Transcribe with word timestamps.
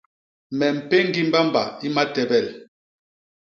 Me 0.57 0.67
mpéñgi 0.77 1.21
mbamba 1.27 1.63
i 1.85 1.87
matebel. 1.95 2.47